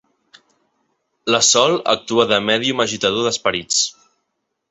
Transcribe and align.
La 1.33 1.41
Sol 1.49 1.75
actua 1.93 2.25
de 2.33 2.41
mèdium 2.47 2.83
agitador 2.87 3.27
d'esperits. 3.27 3.85